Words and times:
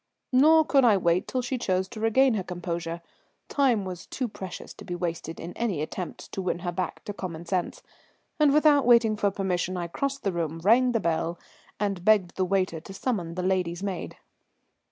Nor 0.31 0.65
could 0.65 0.83
I 0.83 0.97
wait 0.97 1.27
till 1.27 1.43
she 1.43 1.59
chose 1.59 1.87
to 1.89 1.99
regain 1.99 2.33
her 2.33 2.41
composure. 2.43 3.03
Time 3.49 3.85
was 3.85 4.07
too 4.07 4.27
precious 4.27 4.73
to 4.73 4.83
be 4.83 4.95
wasted 4.95 5.39
in 5.39 5.53
any 5.55 5.79
attempts 5.79 6.27
to 6.29 6.41
win 6.41 6.57
her 6.65 6.71
back 6.71 7.03
to 7.03 7.13
common 7.13 7.45
sense, 7.45 7.83
and 8.39 8.51
without 8.51 8.87
waiting 8.87 9.15
for 9.15 9.29
permission 9.29 9.77
I 9.77 9.85
crossed 9.85 10.23
the 10.23 10.31
room, 10.33 10.57
rang 10.63 10.93
the 10.93 10.99
bell, 10.99 11.37
and 11.79 12.03
begged 12.03 12.35
the 12.35 12.45
waiter 12.45 12.79
to 12.79 12.93
summon 12.95 13.35
the 13.35 13.43
lady's 13.43 13.83
maid. 13.83 14.17